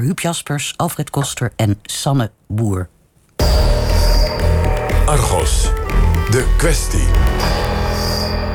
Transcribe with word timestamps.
Huub 0.00 0.18
Jaspers, 0.18 0.74
Alfred 0.76 1.10
Koster 1.10 1.52
en 1.56 1.78
Sanne 1.82 2.30
Boer. 2.46 2.88
Argos, 5.06 5.62
de 6.30 6.54
kwestie. 6.56 7.08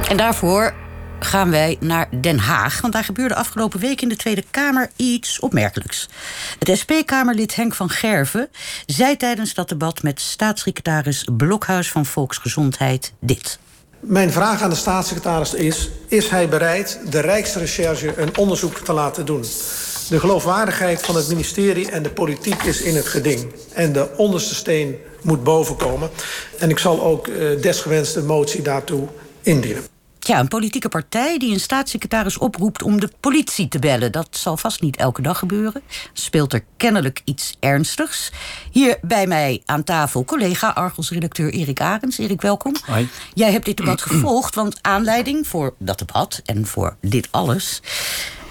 En 0.10 0.18
daarvoor 0.18 0.73
gaan 1.20 1.50
wij 1.50 1.78
naar 1.79 2.08
Den 2.21 2.39
Haag. 2.39 2.81
Want 2.81 2.94
daar 2.94 3.04
gebeurde 3.04 3.36
afgelopen 3.36 3.79
week 3.79 4.02
in 4.02 4.10
de 4.10 4.16
Tweede 4.16 4.44
Kamer 4.52 4.89
iets 4.96 5.39
opmerkelijks. 5.39 6.10
Het 6.60 6.78
SP-Kamerlid 6.78 7.56
Henk 7.56 7.74
van 7.74 7.90
Gerven 7.90 8.50
zei 8.86 9.18
tijdens 9.18 9.54
dat 9.54 9.70
debat 9.70 10.04
met 10.04 10.22
staatssecretaris 10.22 11.28
Blokhuis 11.38 11.92
van 11.92 12.06
Volksgezondheid 12.06 13.14
dit. 13.20 13.60
Mijn 14.00 14.32
vraag 14.32 14.62
aan 14.62 14.70
de 14.70 14.76
staatssecretaris 14.76 15.54
is: 15.54 15.90
is 16.08 16.30
hij 16.30 16.50
bereid 16.50 17.00
de 17.09 17.20
Rijksrecherche 17.20 18.22
een 18.22 18.38
onderzoek 18.38 18.77
te 18.77 18.94
laten 18.94 19.26
doen? 19.26 19.44
De 20.09 20.20
geloofwaardigheid 20.20 21.02
van 21.02 21.16
het 21.16 21.27
ministerie 21.27 21.91
en 21.91 22.03
de 22.03 22.09
politiek 22.09 22.63
is 22.63 22.81
in 22.81 22.95
het 22.95 23.05
geding. 23.05 23.52
En 23.73 23.93
de 23.93 24.09
onderste 24.17 24.55
steen 24.55 24.95
moet 25.21 25.43
bovenkomen. 25.43 26.09
En 26.59 26.70
ik 26.70 26.80
zal 26.80 27.03
ook 27.03 27.27
uh, 27.27 27.61
desgewenst 27.61 28.16
een 28.16 28.25
motie 28.25 28.61
daartoe 28.61 29.07
indienen. 29.41 29.83
Ja, 30.20 30.39
een 30.39 30.47
politieke 30.47 30.89
partij 30.89 31.38
die 31.38 31.53
een 31.53 31.59
staatssecretaris 31.59 32.38
oproept 32.38 32.83
om 32.83 32.99
de 32.99 33.09
politie 33.20 33.67
te 33.67 33.80
bellen. 33.80 34.11
Dat 34.11 34.27
zal 34.31 34.57
vast 34.57 34.81
niet 34.81 34.95
elke 34.95 35.21
dag 35.21 35.39
gebeuren. 35.39 35.81
Speelt 36.13 36.53
er 36.53 36.63
kennelijk 36.77 37.22
iets 37.23 37.55
ernstigs. 37.59 38.31
Hier 38.72 38.97
bij 39.02 39.27
mij 39.27 39.61
aan 39.66 39.83
tafel 39.83 40.25
collega 40.25 40.69
Argos-redacteur 40.69 41.49
Erik 41.49 41.81
Arends. 41.81 42.17
Erik, 42.17 42.41
welkom. 42.41 42.75
Hoi. 42.85 43.09
Jij 43.33 43.52
hebt 43.52 43.66
dit 43.66 43.77
debat 43.77 44.02
gevolgd, 44.02 44.55
want 44.55 44.77
aanleiding 44.81 45.47
voor 45.47 45.73
dat 45.80 45.99
debat 45.99 46.41
en 46.45 46.66
voor 46.66 46.95
dit 47.02 47.27
alles... 47.31 47.81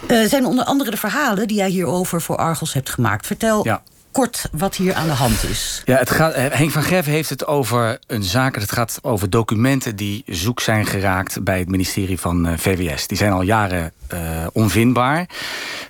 Uh, 0.09 0.29
zijn 0.29 0.47
onder 0.47 0.65
andere 0.65 0.91
de 0.91 0.97
verhalen 0.97 1.49
die 1.49 1.57
jij 1.57 1.69
hierover 1.69 2.23
voor 2.23 2.37
Argos 2.37 2.73
hebt 2.73 2.91
gemaakt. 2.91 3.27
Vertel 3.27 3.65
ja 3.65 3.83
kort 4.15 4.49
wat 4.53 4.77
hier 4.77 4.95
aan 4.95 5.07
de 5.07 5.13
hand 5.13 5.43
is. 5.43 5.83
Ja, 5.85 5.97
het 5.97 6.11
gaat, 6.11 6.33
eh, 6.33 6.45
Henk 6.51 6.71
van 6.71 6.83
Gerven 6.83 7.13
heeft 7.13 7.31
het 7.31 7.47
over 7.47 7.99
een 8.07 8.23
zaak. 8.23 8.55
Het 8.55 8.73
gaat 8.73 8.99
over 9.03 9.31
documenten 9.31 9.97
die 9.97 10.23
zoek 10.27 10.61
zijn 10.61 10.87
geraakt 10.87 11.43
bij 11.45 11.59
het 11.59 11.69
ministerie 11.69 12.21
van 12.21 12.47
eh, 12.47 12.53
VWS. 12.57 13.07
Die 13.07 13.17
zijn 13.17 13.33
al 13.33 13.43
jaren 13.43 13.93
uh, 14.13 14.21
onvindbaar. 14.53 15.29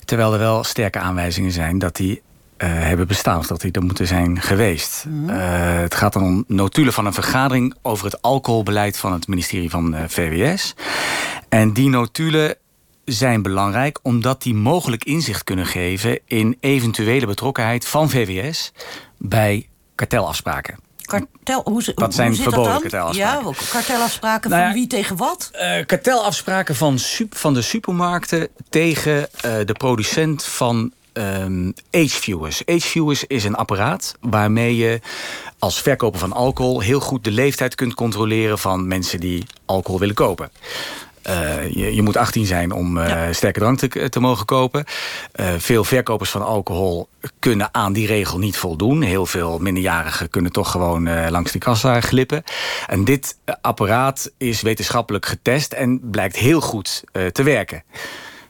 Terwijl 0.04 0.32
er 0.32 0.38
wel 0.38 0.64
sterke 0.64 0.98
aanwijzingen 0.98 1.52
zijn 1.52 1.78
dat 1.78 1.96
die 1.96 2.22
uh, 2.58 2.68
hebben 2.68 3.06
bestaan. 3.06 3.38
Of 3.38 3.46
dat 3.46 3.60
die 3.60 3.72
er 3.72 3.82
moeten 3.82 4.06
zijn 4.06 4.40
geweest. 4.40 5.04
Mm. 5.08 5.28
het 5.28 5.94
gaat 5.94 6.12
dan 6.12 6.22
om 6.22 6.44
notulen 6.46 6.92
van 6.92 7.06
een 7.06 7.12
vergadering 7.12 7.74
over 7.82 8.04
het 8.04 8.22
alcoholbeleid 8.22 8.96
van 8.96 9.12
het 9.12 9.28
ministerie 9.28 9.70
van 9.70 9.94
VWS. 10.08 10.74
En 11.48 11.72
die 11.72 11.88
notulen 11.88 12.56
zijn 13.04 13.42
belangrijk 13.42 13.98
omdat 14.02 14.42
die 14.42 14.54
mogelijk 14.54 15.04
inzicht 15.04 15.44
kunnen 15.44 15.66
geven 15.66 16.18
in 16.26 16.56
eventuele 16.60 17.26
betrokkenheid 17.26 17.86
van 17.86 18.10
VWS 18.10 18.72
bij 19.18 19.68
kartelafspraken. 19.94 20.78
Kartel, 21.02 21.60
hoe, 21.64 21.82
dat 21.94 22.14
zijn 22.14 22.36
verboden 22.36 22.72
dat 22.72 22.80
kartelafspraken. 22.80 23.46
Ja, 23.46 23.70
kartelafspraken 23.70 24.50
nou 24.50 24.62
van 24.62 24.72
wie 24.72 24.86
tegen 24.86 25.16
wat? 25.16 25.50
Uh, 25.54 25.86
kartelafspraken 25.86 26.74
van, 26.74 26.98
van 27.30 27.54
de 27.54 27.62
supermarkten 27.62 28.48
tegen 28.68 29.16
uh, 29.16 29.52
de 29.64 29.74
producent 29.78 30.44
van 30.44 30.92
um, 31.12 31.72
Age-viewers. 31.90 32.62
Age-viewers 32.66 33.24
is 33.24 33.44
een 33.44 33.54
apparaat 33.54 34.14
waarmee 34.20 34.76
je 34.76 35.00
als 35.58 35.82
verkoper 35.82 36.20
van 36.20 36.32
alcohol 36.32 36.80
heel 36.80 37.00
goed 37.00 37.24
de 37.24 37.30
leeftijd 37.30 37.74
kunt 37.74 37.94
controleren 37.94 38.58
van 38.58 38.86
mensen 38.86 39.20
die 39.20 39.44
alcohol 39.64 40.00
willen 40.00 40.14
kopen. 40.14 40.50
Uh, 41.28 41.70
je, 41.70 41.94
je, 41.94 42.02
moet 42.02 42.16
18 42.16 42.46
zijn 42.46 42.72
om 42.72 42.96
uh, 42.96 43.22
sterke 43.30 43.58
drank 43.58 43.78
te, 43.78 44.08
te 44.08 44.20
mogen 44.20 44.46
kopen. 44.46 44.84
Uh, 45.34 45.46
veel 45.58 45.84
verkopers 45.84 46.30
van 46.30 46.42
alcohol 46.42 47.08
kunnen 47.38 47.68
aan 47.72 47.92
die 47.92 48.06
regel 48.06 48.38
niet 48.38 48.56
voldoen. 48.56 49.02
Heel 49.02 49.26
veel 49.26 49.58
minderjarigen 49.58 50.30
kunnen 50.30 50.52
toch 50.52 50.70
gewoon 50.70 51.30
langs 51.30 51.52
die 51.52 51.60
kassa 51.60 52.00
glippen. 52.00 52.42
En 52.86 53.04
dit 53.04 53.38
apparaat 53.60 54.32
is 54.38 54.62
wetenschappelijk 54.62 55.26
getest 55.26 55.72
en 55.72 56.00
blijkt 56.10 56.36
heel 56.36 56.60
goed 56.60 57.04
te 57.32 57.42
werken. 57.42 57.82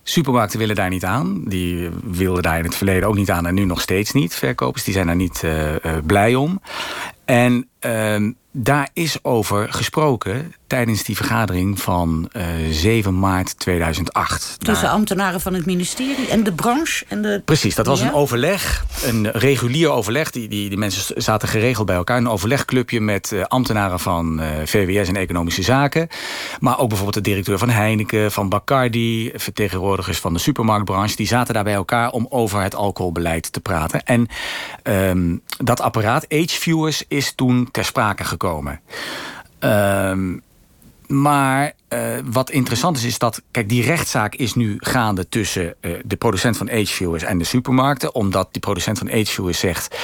Supermarkten 0.03 0.59
willen 0.59 0.75
daar 0.75 0.89
niet 0.89 1.05
aan. 1.05 1.45
Die 1.45 1.89
wilden 2.05 2.43
daar 2.43 2.59
in 2.59 2.65
het 2.65 2.77
verleden 2.77 3.09
ook 3.09 3.17
niet 3.17 3.31
aan 3.31 3.47
en 3.47 3.55
nu 3.55 3.65
nog 3.65 3.81
steeds 3.81 4.13
niet. 4.13 4.35
Verkopers 4.35 4.85
die 4.85 4.95
zijn 4.95 5.07
daar 5.07 5.17
niet 5.17 5.45
blij 6.07 6.35
om. 6.35 6.61
En 7.25 7.69
ehm, 7.85 8.31
daar 8.57 8.89
is 8.93 9.19
over 9.23 9.73
gesproken 9.73 10.55
tijdens 10.67 11.03
die 11.03 11.17
vergadering 11.17 11.81
van 11.81 12.31
uh, 12.33 12.67
eh, 12.67 12.73
7 12.73 13.19
maart 13.19 13.59
2008. 13.59 14.57
Tussen 14.59 14.91
ambtenaren 14.91 15.41
van 15.41 15.55
het 15.55 15.67
ministerie 15.67 16.29
en 16.29 16.45
de 16.45 16.53
branche? 16.53 17.05
En 17.09 17.23
de... 17.23 17.43
Precies, 17.45 17.75
dat 17.75 17.87
was 17.87 18.01
een 18.01 18.13
overleg, 18.13 18.85
een 19.05 19.31
regulier 19.31 19.91
overleg. 19.91 20.31
Die, 20.31 20.49
die, 20.49 20.69
die 20.69 20.79
mensen 20.79 21.23
zaten 21.23 21.49
geregeld 21.49 21.87
bij 21.87 21.97
elkaar. 21.97 22.17
Een 22.17 22.29
overlegclubje 22.29 23.01
met 23.01 23.31
uh, 23.31 23.43
ambtenaren 23.43 24.01
van 24.01 24.41
uh, 24.41 24.61
eh, 24.61 24.67
VWS 24.67 25.09
en 25.09 25.17
Economische 25.17 25.63
Zaken. 25.63 26.09
Maar 26.61 26.79
ook 26.79 26.89
bijvoorbeeld 26.89 27.25
de 27.25 27.31
directeur 27.31 27.59
van 27.59 27.71
Heineken, 27.71 28.33
van 28.33 28.49
Bacardi... 28.49 29.33
vertegenwoordigers 29.35 30.19
van 30.19 30.33
de 30.33 30.39
supermarktbranche. 30.39 31.17
Die 31.17 31.27
zaten 31.27 31.55
daar 31.55 31.65
bij 31.65 31.75
elkaar 31.75 32.11
om 32.11 32.27
over 32.29 32.63
het 32.63 32.75
alcoholbeleid 32.75 33.53
te 33.53 33.61
praten. 33.61 34.03
En 34.03 34.29
um, 34.83 35.43
dat 35.59 35.81
apparaat, 35.81 36.29
Age 36.29 36.61
Viewers, 36.61 37.05
is 37.09 37.33
toen 37.35 37.71
ter 37.75 37.85
sprake 37.85 38.25
gekomen. 38.25 38.81
Um, 39.61 40.43
maar 41.07 41.73
uh, 41.89 42.01
wat 42.25 42.51
interessant 42.51 42.97
is, 42.97 43.05
is 43.05 43.19
dat... 43.19 43.43
Kijk, 43.51 43.69
die 43.69 43.83
rechtszaak 43.83 44.35
is 44.35 44.55
nu 44.55 44.77
gaande 44.79 45.29
tussen 45.29 45.75
uh, 45.81 45.93
de 46.05 46.17
producent 46.17 46.57
van 46.57 46.71
Ageviewers 46.71 47.23
en 47.23 47.39
de 47.39 47.45
supermarkten. 47.45 48.15
Omdat 48.15 48.49
die 48.53 48.61
producent 48.61 48.99
van 48.99 49.11
Ageviewers 49.11 49.59
zegt... 49.59 49.97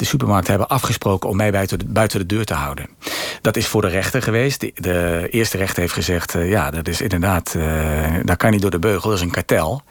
De 0.00 0.06
supermarkten 0.06 0.50
hebben 0.50 0.68
afgesproken 0.68 1.28
om 1.28 1.36
mij 1.36 1.50
buiten 1.50 1.78
de, 1.78 1.84
buiten 1.84 2.18
de 2.18 2.26
deur 2.26 2.44
te 2.44 2.54
houden. 2.54 2.88
Dat 3.40 3.56
is 3.56 3.66
voor 3.66 3.80
de 3.80 3.88
rechter 3.88 4.22
geweest. 4.22 4.60
De, 4.60 4.72
de 4.74 5.28
eerste 5.30 5.56
rechter 5.56 5.80
heeft 5.80 5.92
gezegd... 5.92 6.34
Uh, 6.34 6.50
ja, 6.50 6.70
dat 6.70 6.88
is 6.88 7.00
inderdaad... 7.00 7.56
dat 8.24 8.36
kan 8.36 8.50
niet 8.50 8.60
door 8.60 8.70
de 8.70 8.78
beugel, 8.78 9.08
dat 9.08 9.18
is 9.18 9.24
een 9.24 9.30
kartel. 9.30 9.82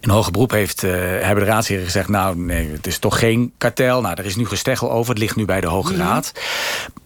In 0.00 0.10
hoger 0.10 0.32
beroep 0.32 0.50
heeft, 0.50 0.80
hebben 0.80 1.44
de 1.44 1.50
raadsheren 1.50 1.84
gezegd... 1.84 2.08
nou, 2.08 2.36
nee, 2.38 2.70
het 2.72 2.86
is 2.86 2.98
toch 2.98 3.18
geen 3.18 3.52
kartel. 3.58 4.00
Nou, 4.00 4.14
er 4.18 4.24
is 4.24 4.36
nu 4.36 4.46
gesteggel 4.46 4.90
over. 4.90 5.10
Het 5.10 5.22
ligt 5.22 5.36
nu 5.36 5.44
bij 5.44 5.60
de 5.60 5.66
Hoge 5.66 5.96
Raad. 5.96 6.32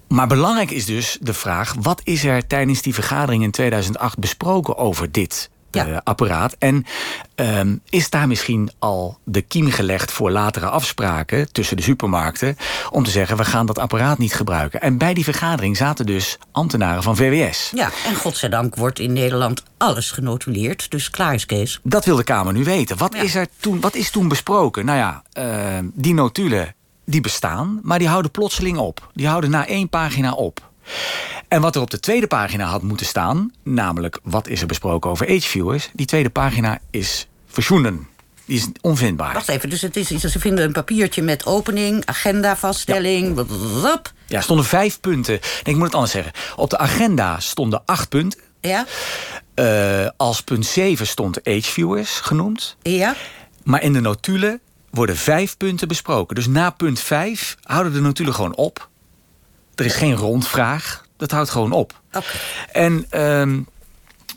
Maar 0.09 0.26
belangrijk 0.26 0.71
is 0.71 0.84
dus 0.86 1.19
de 1.21 1.34
vraag... 1.34 1.75
wat 1.81 2.00
is 2.04 2.25
er 2.25 2.47
tijdens 2.47 2.82
die 2.82 2.94
vergadering 2.94 3.42
in 3.42 3.50
2008 3.50 4.19
besproken 4.19 4.76
over 4.76 5.12
dit 5.12 5.50
uh, 5.75 5.97
apparaat? 6.05 6.57
En 6.59 6.87
um, 7.35 7.81
is 7.89 8.11
daar 8.11 8.29
misschien 8.29 8.71
al 8.79 9.19
de 9.25 9.41
kiem 9.41 9.71
gelegd 9.71 10.12
voor 10.12 10.31
latere 10.31 10.69
afspraken... 10.69 11.53
tussen 11.53 11.77
de 11.77 11.83
supermarkten 11.83 12.57
om 12.91 13.05
te 13.05 13.11
zeggen... 13.11 13.37
we 13.37 13.45
gaan 13.45 13.67
dat 13.67 13.79
apparaat 13.79 14.19
niet 14.19 14.34
gebruiken. 14.34 14.81
En 14.81 14.99
bij 14.99 15.15
die 15.15 15.25
vergadering 15.25 15.77
zaten 15.77 16.07
dus 16.07 16.39
ambtenaren 16.53 17.03
van 17.03 17.17
VWS. 17.17 17.73
Ja, 17.75 17.91
en 18.07 18.15
godzijdank 18.15 18.77
wordt 18.77 18.99
in 18.99 19.13
Nederland 19.13 19.63
alles 19.77 20.11
genotuleerd. 20.11 20.91
Dus 20.91 21.11
klaar 21.11 21.34
is 21.34 21.47
Kees. 21.47 21.81
Dat 21.83 22.05
wil 22.05 22.17
de 22.17 22.25
Kamer 22.25 22.53
nu 22.53 22.65
weten. 22.65 22.97
Wat, 22.97 23.15
is, 23.15 23.34
er 23.34 23.47
toen, 23.61 23.81
wat 23.81 23.95
is 23.95 24.11
toen 24.11 24.29
besproken? 24.29 24.84
Nou 24.84 24.99
ja, 24.99 25.23
uh, 25.39 25.89
die 25.95 26.15
notulen 26.15 26.75
die 27.05 27.21
bestaan, 27.21 27.81
maar 27.83 27.99
die 27.99 28.09
houden 28.09 28.31
plotseling 28.31 28.79
op. 28.79 29.11
Die 29.15 29.29
houden 29.29 29.51
na 29.51 29.67
één 29.67 29.89
pagina 29.89 30.33
op. 30.33 30.73
En 31.49 31.61
wat 31.61 31.75
er 31.75 31.81
op 31.81 31.91
de 31.91 32.00
tweede 32.00 32.27
pagina 32.27 32.65
had 32.65 32.83
moeten 32.83 33.06
staan, 33.06 33.53
namelijk 33.62 34.19
wat 34.22 34.49
is 34.49 34.61
er 34.61 34.67
besproken 34.67 35.11
over 35.11 35.27
ageviewers, 35.27 35.91
die 35.93 36.06
tweede 36.06 36.31
pagina 36.31 36.78
is 36.91 37.28
verschoenen. 37.47 38.09
Die 38.45 38.56
is 38.56 38.69
onvindbaar. 38.81 39.33
Wacht 39.33 39.49
even, 39.49 39.71
dus 39.71 39.81
het 39.81 39.97
is 39.97 40.11
iets, 40.11 40.25
ze 40.25 40.39
vinden 40.39 40.65
een 40.65 40.72
papiertje 40.72 41.22
met 41.22 41.47
opening, 41.47 42.06
agenda, 42.06 42.56
vaststelling. 42.56 43.47
Ja, 43.83 44.00
ja 44.27 44.41
stonden 44.41 44.67
vijf 44.67 45.00
punten. 45.00 45.33
Nee, 45.33 45.75
ik 45.75 45.77
moet 45.77 45.84
het 45.84 45.95
anders 45.95 46.12
zeggen. 46.12 46.33
Op 46.56 46.71
de 46.71 46.78
agenda 46.78 47.41
stonden 47.41 47.83
acht 47.84 48.09
punten. 48.09 48.41
Ja. 48.61 48.87
Uh, 49.55 50.09
als 50.16 50.41
punt 50.43 50.66
7 50.66 51.06
stond 51.06 51.49
ageviewers 51.49 52.21
genoemd. 52.21 52.77
Ja. 52.83 53.15
Maar 53.62 53.83
in 53.83 53.93
de 53.93 54.01
notulen 54.01 54.61
worden 54.91 55.16
vijf 55.16 55.56
punten 55.56 55.89
besproken. 55.89 56.34
Dus 56.34 56.47
na 56.47 56.71
punt 56.71 57.01
vijf 57.01 57.57
houden 57.63 57.92
de 57.92 58.01
notulen 58.01 58.34
gewoon 58.34 58.54
op. 58.54 58.89
Er 59.74 59.84
is 59.84 59.94
geen 59.94 60.16
rondvraag. 60.16 61.04
Dat 61.16 61.30
houdt 61.30 61.50
gewoon 61.50 61.72
op. 61.72 62.00
Okay. 62.12 62.30
En 62.72 63.06
um, 63.22 63.66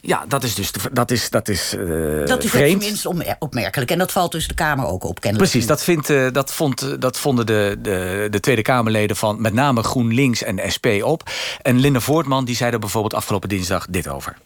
ja, 0.01 0.25
dat 0.27 0.43
is 0.43 0.55
dus 0.55 0.71
dat 0.91 1.11
is, 1.11 1.29
dat 1.29 1.47
is, 1.47 1.73
uh, 1.73 2.25
dat 2.25 2.43
is 2.43 2.49
vreemd. 2.49 2.79
tenminste 2.79 3.35
opmerkelijk. 3.39 3.91
En 3.91 3.97
dat 3.97 4.11
valt 4.11 4.31
dus 4.31 4.47
de 4.47 4.53
Kamer 4.53 4.85
ook 4.85 5.03
op, 5.03 5.19
kennelijk. 5.19 5.51
Precies, 5.51 5.67
dat, 5.67 5.83
vindt, 5.83 6.09
uh, 6.09 6.27
dat, 6.31 6.53
vond, 6.53 7.01
dat 7.01 7.17
vonden 7.17 7.45
de, 7.45 7.75
de, 7.79 8.27
de 8.29 8.39
Tweede 8.39 8.61
Kamerleden 8.61 9.15
van 9.15 9.41
met 9.41 9.53
name 9.53 9.83
GroenLinks 9.83 10.43
en 10.43 10.71
SP 10.75 10.87
op. 11.01 11.29
En 11.61 11.79
Linda 11.79 11.99
Voortman 11.99 12.45
die 12.45 12.55
zei 12.55 12.71
er 12.71 12.79
bijvoorbeeld 12.79 13.13
afgelopen 13.13 13.49
dinsdag 13.49 13.87
dit 13.89 14.07
over. 14.07 14.37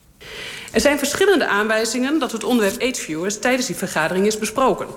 Er 0.72 0.82
zijn 0.82 0.98
verschillende 0.98 1.48
aanwijzingen 1.48 2.20
dat 2.20 2.32
het 2.32 2.44
onderwerp 2.44 2.82
ageviewers 2.82 3.40
tijdens 3.40 3.68
die 3.68 3.76
vergadering 3.76 4.26
is 4.26 4.38
besproken. 4.38 4.88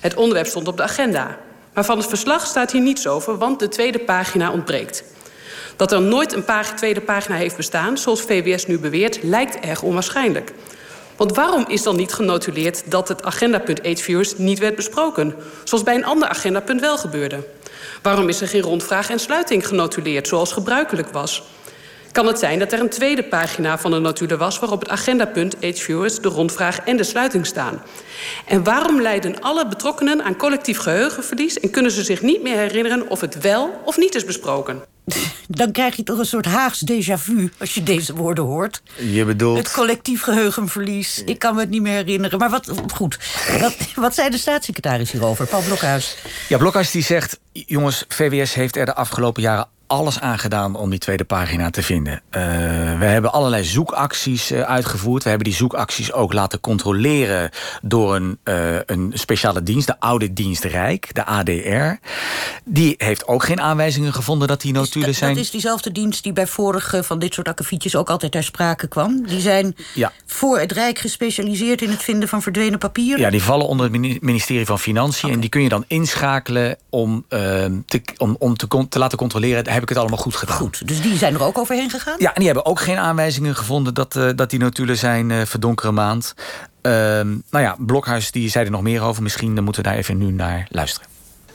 Het 0.00 0.14
onderwerp 0.14 0.46
stond 0.46 0.68
op 0.68 0.76
de 0.76 0.82
agenda. 0.82 1.38
Maar 1.74 1.84
van 1.84 1.98
het 1.98 2.06
verslag 2.06 2.46
staat 2.46 2.72
hier 2.72 2.82
niets 2.82 3.06
over, 3.06 3.38
want 3.38 3.58
de 3.58 3.68
tweede 3.68 3.98
pagina 3.98 4.52
ontbreekt. 4.52 5.04
Dat 5.80 5.92
er 5.92 6.02
nooit 6.02 6.32
een 6.32 6.44
tweede 6.76 7.00
pagina 7.00 7.36
heeft 7.36 7.56
bestaan, 7.56 7.98
zoals 7.98 8.22
VWS 8.22 8.66
nu 8.66 8.78
beweert, 8.78 9.22
lijkt 9.22 9.60
erg 9.60 9.82
onwaarschijnlijk. 9.82 10.52
Want 11.16 11.36
waarom 11.36 11.64
is 11.68 11.82
dan 11.82 11.96
niet 11.96 12.12
genotuleerd 12.12 12.90
dat 12.90 13.08
het 13.08 13.22
agendapunt 13.22 13.82
AIDS-virus 13.82 14.38
niet 14.38 14.58
werd 14.58 14.76
besproken? 14.76 15.34
Zoals 15.64 15.84
bij 15.84 15.94
een 15.94 16.04
ander 16.04 16.28
agendapunt 16.28 16.80
wel 16.80 16.98
gebeurde. 16.98 17.46
Waarom 18.02 18.28
is 18.28 18.40
er 18.40 18.48
geen 18.48 18.60
rondvraag 18.60 19.10
en 19.10 19.18
sluiting 19.18 19.66
genotuleerd, 19.66 20.28
zoals 20.28 20.52
gebruikelijk 20.52 21.08
was? 21.08 21.42
Kan 22.12 22.26
het 22.26 22.38
zijn 22.38 22.58
dat 22.58 22.72
er 22.72 22.80
een 22.80 22.88
tweede 22.88 23.22
pagina 23.22 23.78
van 23.78 23.90
de 23.90 23.98
notulen 23.98 24.38
was 24.38 24.58
waarop 24.58 24.80
het 24.80 24.88
agendapunt 24.88 25.56
AIDS-virus, 25.62 26.20
de 26.20 26.28
rondvraag 26.28 26.80
en 26.80 26.96
de 26.96 27.04
sluiting 27.04 27.46
staan? 27.46 27.82
En 28.46 28.64
waarom 28.64 29.00
lijden 29.00 29.40
alle 29.40 29.68
betrokkenen 29.68 30.24
aan 30.24 30.36
collectief 30.36 30.78
geheugenverlies 30.78 31.60
en 31.60 31.70
kunnen 31.70 31.90
ze 31.90 32.04
zich 32.04 32.22
niet 32.22 32.42
meer 32.42 32.56
herinneren 32.56 33.08
of 33.08 33.20
het 33.20 33.40
wel 33.40 33.80
of 33.84 33.96
niet 33.96 34.14
is 34.14 34.24
besproken? 34.24 34.80
Dan 35.48 35.72
krijg 35.72 35.96
je 35.96 36.02
toch 36.02 36.18
een 36.18 36.24
soort 36.24 36.46
Haags 36.46 36.84
déjà 36.92 37.14
vu 37.14 37.52
als 37.58 37.74
je 37.74 37.82
deze 37.82 38.14
woorden 38.14 38.44
hoort. 38.44 38.82
Je 38.96 39.24
bedoelt... 39.24 39.58
Het 39.58 39.72
collectief 39.72 40.22
geheugenverlies. 40.22 41.22
Ik 41.24 41.38
kan 41.38 41.54
me 41.54 41.60
het 41.60 41.70
niet 41.70 41.82
meer 41.82 41.92
herinneren. 41.92 42.38
Maar 42.38 42.50
wat, 42.50 42.72
goed, 42.94 43.18
wat, 43.60 43.76
wat 43.94 44.14
zei 44.14 44.30
de 44.30 44.38
staatssecretaris 44.38 45.10
hierover, 45.10 45.46
Paul 45.46 45.62
Blokhuis? 45.62 46.16
Ja, 46.48 46.58
Blokhuis 46.58 46.90
die 46.90 47.02
zegt... 47.02 47.38
jongens, 47.52 48.04
VWS 48.08 48.54
heeft 48.54 48.76
er 48.76 48.84
de 48.84 48.94
afgelopen 48.94 49.42
jaren 49.42 49.68
alles 49.90 50.20
aan 50.20 50.38
gedaan 50.38 50.74
om 50.74 50.90
die 50.90 50.98
tweede 50.98 51.24
pagina 51.24 51.70
te 51.70 51.82
vinden. 51.82 52.12
Uh, 52.12 52.42
we 52.98 53.04
hebben 53.04 53.32
allerlei 53.32 53.64
zoekacties 53.64 54.52
uh, 54.52 54.60
uitgevoerd. 54.60 55.22
We 55.22 55.28
hebben 55.28 55.48
die 55.48 55.56
zoekacties 55.56 56.12
ook 56.12 56.32
laten 56.32 56.60
controleren 56.60 57.50
door 57.82 58.14
een, 58.14 58.38
uh, 58.44 58.76
een 58.86 59.12
speciale 59.14 59.62
dienst, 59.62 59.86
de 59.86 59.96
Auditdienst 59.98 60.64
Rijk, 60.64 61.14
de 61.14 61.24
ADR. 61.24 62.06
Die 62.64 62.94
heeft 62.98 63.26
ook 63.26 63.44
geen 63.44 63.60
aanwijzingen 63.60 64.12
gevonden 64.12 64.48
dat 64.48 64.60
die 64.60 64.72
notulen 64.72 65.14
zijn. 65.14 65.34
Dat 65.34 65.44
is 65.44 65.50
diezelfde 65.50 65.92
dienst 65.92 66.22
die 66.22 66.32
bij 66.32 66.46
vorige 66.46 67.02
van 67.04 67.18
dit 67.18 67.34
soort 67.34 67.48
akkefietjes 67.48 67.96
ook 67.96 68.10
altijd 68.10 68.32
ter 68.32 68.44
sprake 68.44 68.88
kwam. 68.88 69.26
Die 69.26 69.40
zijn 69.40 69.76
ja. 69.94 70.12
voor 70.26 70.58
het 70.58 70.72
Rijk 70.72 70.98
gespecialiseerd 70.98 71.82
in 71.82 71.90
het 71.90 72.02
vinden 72.02 72.28
van 72.28 72.42
verdwenen 72.42 72.78
papieren. 72.78 73.20
Ja, 73.20 73.30
die 73.30 73.42
vallen 73.42 73.66
onder 73.66 73.92
het 73.92 74.22
ministerie 74.22 74.66
van 74.66 74.78
Financiën. 74.78 75.22
Okay. 75.22 75.34
En 75.34 75.40
die 75.40 75.50
kun 75.50 75.62
je 75.62 75.68
dan 75.68 75.84
inschakelen 75.86 76.76
om, 76.90 77.24
te, 77.28 78.02
om, 78.16 78.36
om 78.38 78.56
te, 78.56 78.86
te 78.88 78.98
laten 78.98 79.18
controleren 79.18 79.58
heb 79.80 79.88
ik 79.88 79.88
het 79.88 79.98
allemaal 79.98 80.18
goed 80.24 80.36
gedaan. 80.36 80.56
Goed, 80.56 80.88
dus 80.88 81.00
die 81.02 81.16
zijn 81.16 81.34
er 81.34 81.42
ook 81.42 81.58
overheen 81.58 81.90
gegaan? 81.90 82.14
Ja, 82.18 82.28
en 82.28 82.34
die 82.34 82.46
hebben 82.46 82.66
ook 82.66 82.80
geen 82.80 82.98
aanwijzingen 82.98 83.56
gevonden 83.56 83.94
dat, 83.94 84.14
uh, 84.16 84.30
dat 84.34 84.50
die 84.50 84.58
notulen 84.58 84.96
zijn 84.96 85.30
uh, 85.30 85.44
verdonkere 85.44 85.92
maand. 85.92 86.34
Uh, 86.82 86.92
nou 87.50 87.64
ja, 87.64 87.76
Blokhuis 87.78 88.30
die 88.30 88.50
zei 88.50 88.64
er 88.64 88.70
nog 88.70 88.82
meer 88.82 89.02
over. 89.02 89.22
Misschien 89.22 89.64
moeten 89.64 89.82
we 89.82 89.88
daar 89.88 89.98
even 89.98 90.18
nu 90.18 90.30
naar 90.32 90.66
luisteren. 90.70 91.08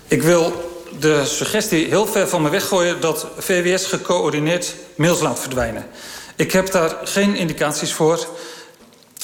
Ik 0.08 0.22
wil 0.22 0.74
de 1.00 1.26
suggestie 1.26 1.88
heel 1.88 2.08
ver 2.08 2.28
van 2.28 2.42
me 2.42 2.50
weggooien... 2.50 3.02
dat 3.02 3.28
VWS 3.38 3.86
gecoördineerd 3.86 4.76
mails 4.98 5.20
laat 5.20 5.40
verdwijnen. 5.40 5.86
Ik 6.36 6.52
heb 6.52 6.72
daar 6.72 6.98
geen 7.04 7.36
indicaties 7.36 7.94
voor. 7.94 8.28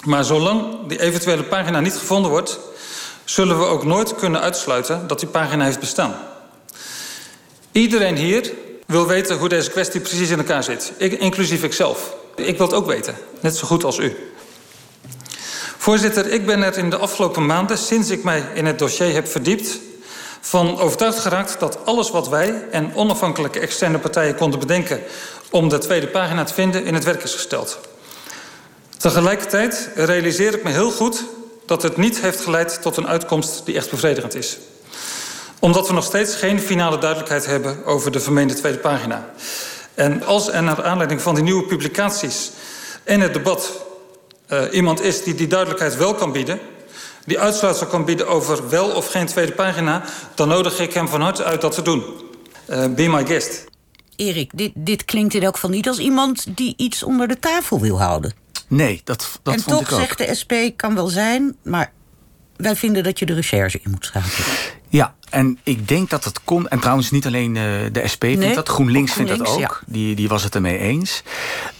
Maar 0.05 0.23
zolang 0.23 0.87
die 0.87 1.01
eventuele 1.01 1.43
pagina 1.43 1.79
niet 1.79 1.95
gevonden 1.95 2.31
wordt... 2.31 2.59
zullen 3.23 3.59
we 3.59 3.65
ook 3.65 3.85
nooit 3.85 4.15
kunnen 4.15 4.41
uitsluiten 4.41 5.07
dat 5.07 5.19
die 5.19 5.29
pagina 5.29 5.63
heeft 5.63 5.79
bestaan. 5.79 6.15
Iedereen 7.71 8.15
hier 8.15 8.51
wil 8.91 9.07
weten 9.07 9.37
hoe 9.37 9.49
deze 9.49 9.69
kwestie 9.69 9.99
precies 9.99 10.29
in 10.29 10.37
elkaar 10.37 10.63
zit. 10.63 10.91
Ik, 10.97 11.11
inclusief 11.19 11.63
ikzelf. 11.63 12.15
Ik 12.35 12.57
wil 12.57 12.67
het 12.67 12.75
ook 12.75 12.85
weten, 12.85 13.15
net 13.39 13.55
zo 13.55 13.67
goed 13.67 13.83
als 13.83 13.97
u. 13.97 14.15
Voorzitter, 15.77 16.27
ik 16.27 16.45
ben 16.45 16.63
er 16.63 16.77
in 16.77 16.89
de 16.89 16.97
afgelopen 16.97 17.45
maanden, 17.45 17.77
sinds 17.77 18.09
ik 18.09 18.23
mij 18.23 18.43
in 18.53 18.65
het 18.65 18.79
dossier 18.79 19.13
heb 19.13 19.27
verdiept, 19.27 19.79
van 20.41 20.79
overtuigd 20.79 21.19
geraakt 21.19 21.59
dat 21.59 21.85
alles 21.85 22.11
wat 22.11 22.29
wij 22.29 22.63
en 22.71 22.95
onafhankelijke 22.95 23.59
externe 23.59 23.99
partijen 23.99 24.35
konden 24.35 24.59
bedenken 24.59 25.01
om 25.49 25.69
de 25.69 25.77
tweede 25.77 26.07
pagina 26.07 26.43
te 26.43 26.53
vinden 26.53 26.85
in 26.85 26.93
het 26.93 27.03
werk 27.03 27.23
is 27.23 27.33
gesteld. 27.33 27.79
Tegelijkertijd 28.97 29.89
realiseer 29.95 30.53
ik 30.53 30.63
me 30.63 30.69
heel 30.69 30.91
goed 30.91 31.23
dat 31.65 31.81
het 31.81 31.97
niet 31.97 32.21
heeft 32.21 32.41
geleid 32.41 32.81
tot 32.81 32.97
een 32.97 33.07
uitkomst 33.07 33.61
die 33.65 33.75
echt 33.75 33.89
bevredigend 33.89 34.35
is 34.35 34.57
omdat 35.61 35.87
we 35.87 35.93
nog 35.93 36.03
steeds 36.03 36.35
geen 36.35 36.59
finale 36.59 36.97
duidelijkheid 36.97 37.45
hebben 37.45 37.85
over 37.85 38.11
de 38.11 38.19
vermeende 38.19 38.53
tweede 38.53 38.77
pagina. 38.77 39.29
En 39.93 40.23
als 40.23 40.51
er 40.51 40.63
naar 40.63 40.83
aanleiding 40.83 41.21
van 41.21 41.35
die 41.35 41.43
nieuwe 41.43 41.63
publicaties 41.63 42.51
en 43.03 43.19
het 43.19 43.33
debat 43.33 43.85
uh, 44.49 44.61
iemand 44.71 45.01
is 45.01 45.23
die 45.23 45.35
die 45.35 45.47
duidelijkheid 45.47 45.97
wel 45.97 46.13
kan 46.13 46.31
bieden, 46.31 46.59
die 47.25 47.39
uitsluitsel 47.39 47.87
kan 47.87 48.05
bieden 48.05 48.27
over 48.27 48.69
wel 48.69 48.89
of 48.89 49.07
geen 49.07 49.25
tweede 49.25 49.51
pagina, 49.51 50.03
dan 50.35 50.47
nodig 50.47 50.79
ik 50.79 50.93
hem 50.93 51.07
van 51.07 51.21
harte 51.21 51.43
uit 51.43 51.61
dat 51.61 51.73
te 51.73 51.81
doen. 51.81 52.03
Uh, 52.69 52.85
be 52.87 53.07
my 53.07 53.25
guest. 53.25 53.63
Erik, 54.15 54.51
dit, 54.55 54.71
dit 54.75 55.05
klinkt 55.05 55.33
in 55.33 55.43
elk 55.43 55.53
geval 55.53 55.69
niet 55.69 55.87
als 55.87 55.99
iemand 55.99 56.45
die 56.57 56.73
iets 56.77 57.03
onder 57.03 57.27
de 57.27 57.39
tafel 57.39 57.79
wil 57.79 58.01
houden. 58.01 58.33
Nee, 58.67 59.01
dat, 59.03 59.39
dat 59.43 59.53
en 59.53 59.59
vond 59.59 59.77
toch 59.77 59.87
ik 59.87 59.93
ook. 59.93 59.99
zegt 59.99 60.17
de 60.17 60.35
SP 60.41 60.53
kan 60.75 60.95
wel 60.95 61.07
zijn, 61.07 61.55
maar 61.63 61.91
wij 62.55 62.75
vinden 62.75 63.03
dat 63.03 63.19
je 63.19 63.25
de 63.25 63.33
recherche 63.33 63.79
in 63.83 63.91
moet 63.91 64.05
schakelen. 64.05 64.45
Ja, 64.91 65.15
en 65.29 65.59
ik 65.63 65.87
denk 65.87 66.09
dat 66.09 66.23
het 66.23 66.43
komt. 66.43 66.67
En 66.67 66.79
trouwens, 66.79 67.11
niet 67.11 67.25
alleen 67.25 67.55
uh, 67.55 67.63
de 67.91 68.07
SP 68.13 68.23
vindt 68.23 68.39
Nee, 68.39 68.55
dat, 68.55 68.69
GroenLinks, 68.69 69.13
vindt 69.13 69.37
dat 69.37 69.47
ook. 69.47 69.81
Die, 69.85 70.15
die 70.15 70.27
was 70.27 70.43
het 70.43 70.55
ermee 70.55 70.77
eens. 70.77 71.23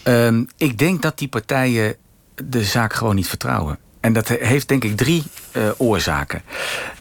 Um, 0.04 0.48
ik 0.58 0.78
denk 0.78 1.02
dat 1.02 1.18
die 1.18 1.28
partijen 1.28 1.96
de 2.36 2.64
zaak 2.64 2.94
gewoon 2.94 3.16
niet 3.16 3.28
vertrouwen. 3.28 3.78
En 4.00 4.14
dat 4.14 4.28
heeft 4.28 4.68
denk 4.68 4.84
ik 4.84 4.98
drie 4.98 5.24
uh, 5.58 5.70
oorzaken. 5.78 6.42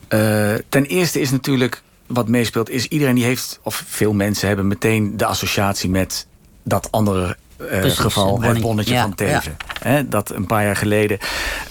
Uh, 0.09 0.55
ten 0.69 0.85
eerste 0.85 1.21
is 1.21 1.31
natuurlijk 1.31 1.83
wat 2.07 2.29
meespeelt, 2.29 2.71
is 2.71 2.87
iedereen 2.87 3.15
die 3.15 3.25
heeft, 3.25 3.61
of 3.63 3.85
veel 3.87 4.13
mensen 4.13 4.49
hebben 4.49 4.67
meteen 4.67 5.17
de 5.17 5.27
associatie 5.27 5.91
met 5.91 6.27
dat 6.63 6.89
andere 6.91 7.37
Precies, 7.69 7.99
geval, 7.99 8.31
Bonnie. 8.31 8.51
het 8.51 8.61
bonnetje 8.61 8.95
Ja, 8.95 9.03
van 9.03 9.15
Teven. 9.15 9.57
Hè, 9.83 10.09
dat 10.09 10.31
een 10.31 10.47
paar 10.47 10.65
jaar 10.65 10.77
geleden 10.77 11.19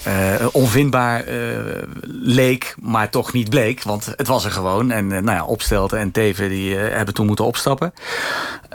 uh, 0.07 0.47
onvindbaar 0.51 1.27
uh, 1.27 1.57
leek, 2.07 2.75
maar 2.81 3.09
toch 3.09 3.33
niet 3.33 3.49
bleek. 3.49 3.83
Want 3.83 4.13
het 4.15 4.27
was 4.27 4.45
er 4.45 4.51
gewoon. 4.51 4.91
En 4.91 5.07
nou 5.07 5.31
ja, 5.31 5.45
Opstelten 5.45 5.99
en 5.99 6.11
Teven 6.11 6.49
die, 6.49 6.75
hebben 6.75 7.13
toen 7.13 7.25
moeten 7.25 7.45
opstappen. 7.45 7.93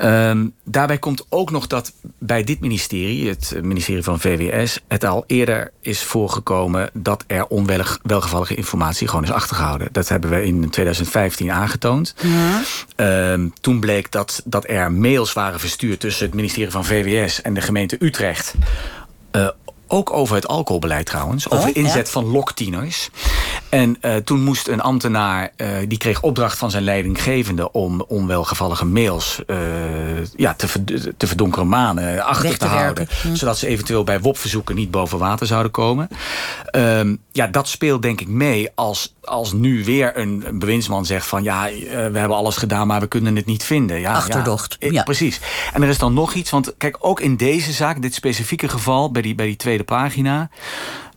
Um, 0.02 0.55
daarbij 0.64 0.99
komt 0.99 1.26
ook 1.28 1.50
nog 1.50 1.66
dat 1.66 1.93
bij 2.19 2.44
dit 2.44 2.61
ministerie, 2.61 3.28
het 3.28 3.58
ministerie 3.62 4.02
van 4.02 4.20
VWS... 4.20 4.81
het 4.88 5.05
al 5.05 5.25
eerder 5.26 5.72
is 5.81 6.02
voorgekomen 6.02 6.90
dat 6.93 7.25
er 7.26 7.46
onwelgevallige 7.46 8.55
informatie 8.55 9.08
gewoon 9.08 9.25
is 9.25 9.31
achtergehouden. 9.31 9.88
Dat 9.93 10.08
hebben 10.08 10.31
we 10.31 10.44
in 10.44 10.70
2015 10.70 11.50
aangetoond. 11.50 12.14
Ja. 12.22 13.32
Um, 13.32 13.52
toen 13.60 13.81
bleek 13.81 14.10
dat, 14.10 14.43
dat 14.44 14.69
er 14.69 14.93
mails 14.93 15.32
waren 15.32 15.60
verstuurd 15.60 16.00
tussen 16.00 16.26
het 16.26 16.34
ministerie 16.34 16.70
van 16.70 16.84
VWS 16.84 17.04
en 17.43 17.55
de 17.55 17.61
gemeente 17.61 17.97
Utrecht. 18.01 18.55
Uh, 19.33 19.49
ook 19.87 20.12
over 20.12 20.35
het 20.35 20.49
alcoholbeleid 20.49 21.06
trouwens. 21.06 21.51
Over 21.51 21.69
Oh, 21.69 21.77
inzet 21.77 22.06
ja. 22.06 22.12
van 22.12 22.25
loktieners. 22.25 23.11
En 23.75 23.97
uh, 24.03 24.17
toen 24.17 24.43
moest 24.43 24.69
een 24.69 24.81
ambtenaar, 24.81 25.50
uh, 25.56 25.69
die 25.88 25.99
kreeg 25.99 26.23
opdracht 26.23 26.59
van 26.59 26.71
zijn 26.71 26.82
leidinggevende... 26.82 27.73
om 27.73 28.05
onwelgevallige 28.08 28.84
mails 28.84 29.41
uh, 29.46 29.56
ja, 30.37 30.55
te, 30.55 30.69
verd 30.69 31.13
te 31.17 31.27
verdonkere 31.27 31.65
manen 31.65 32.25
achter 32.25 32.51
te, 32.51 32.56
te 32.56 32.67
houden. 32.67 33.08
Hm. 33.22 33.34
Zodat 33.34 33.58
ze 33.58 33.67
eventueel 33.67 34.05
bij 34.05 34.20
WOP-verzoeken 34.20 34.75
niet 34.75 34.91
boven 34.91 35.19
water 35.19 35.46
zouden 35.46 35.72
komen. 35.72 36.08
Um, 36.77 37.19
ja, 37.32 37.46
dat 37.46 37.69
speelt 37.69 38.03
denk 38.03 38.20
ik 38.20 38.29
mee 38.29 38.70
als, 38.75 39.15
als 39.25 39.53
nu 39.53 39.84
weer 39.84 40.19
een, 40.19 40.43
een 40.46 40.58
bewindsman 40.58 41.06
zegt 41.06 41.27
van... 41.27 41.43
ja, 41.43 41.69
we 41.91 42.19
hebben 42.19 42.37
alles 42.37 42.56
gedaan, 42.56 42.87
maar 42.87 43.01
we 43.01 43.06
kunnen 43.06 43.37
het 43.37 43.46
niet 43.46 43.65
vinden. 43.65 44.01
Ja, 44.01 44.15
Achterdocht, 44.15 44.77
Ja, 44.79 44.91
ja. 44.91 45.03
Precies. 45.03 45.41
En 45.72 45.82
er 45.82 45.89
is 45.89 45.98
dan 45.98 46.15
nog 46.15 46.34
iets, 46.34 46.51
want 46.51 46.75
kijk, 46.79 46.96
ook 47.01 47.20
in 47.20 47.37
deze 47.37 47.72
zaak... 47.72 48.03
dit 48.03 48.15
specifieke 48.15 48.69
geval, 48.69 49.10
bij 49.10 49.22
die, 49.22 49.34
bij 49.34 49.46
die 49.46 49.56
tweede 49.56 49.84
pagina... 49.84 50.51